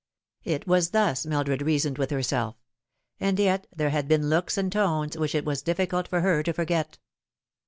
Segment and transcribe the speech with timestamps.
[0.45, 2.55] It was thus Mildred reasoned with herself;
[3.19, 6.53] and yet there had been looks and tones which it was difficult for her to
[6.53, 6.97] forget.